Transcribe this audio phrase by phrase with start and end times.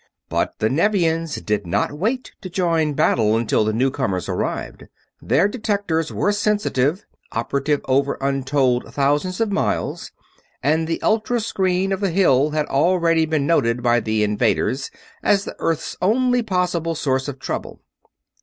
[0.29, 4.85] But the Nevians did not wait to join battle until the newcomers arrived.
[5.21, 10.11] Their detectors were sensitive operative over untold thousands of miles
[10.63, 14.89] and the ultra screen of the Hill had already been noted by the invaders
[15.21, 17.79] as the Earth's only possible source of trouble.